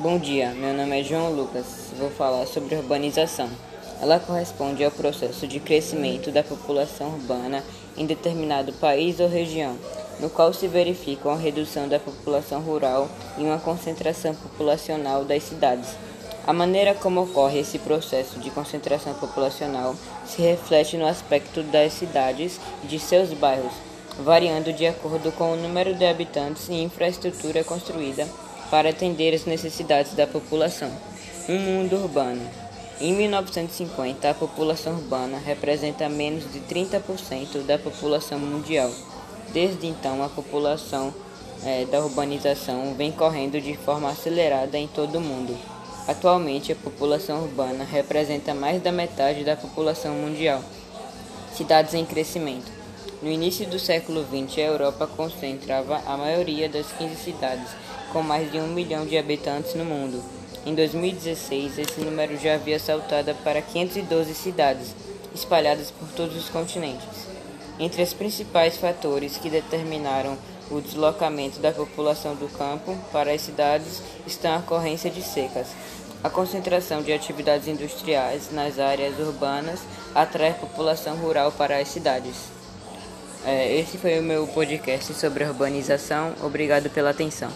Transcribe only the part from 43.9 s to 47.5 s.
acelerada em todo o mundo. Atualmente, a população